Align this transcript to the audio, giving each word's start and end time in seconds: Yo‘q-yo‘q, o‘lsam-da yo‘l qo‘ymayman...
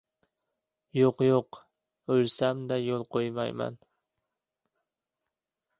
Yo‘q-yo‘q, 0.99 1.59
o‘lsam-da 2.15 2.81
yo‘l 2.87 3.07
qo‘ymayman... 3.17 3.79